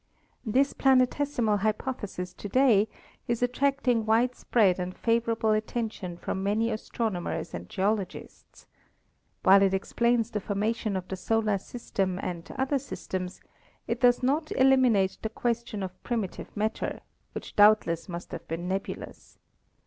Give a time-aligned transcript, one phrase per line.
[0.43, 2.87] This planetesimal hypothesis to day
[3.27, 8.65] is attracting wide spread and favorable attention from many astronomers and geologists.
[9.43, 13.41] While it explains the formation of the solar system and other systems,
[13.87, 17.01] it does not eliminate the question of primitive matter,
[17.33, 19.37] which doubtless must have been nebu lous.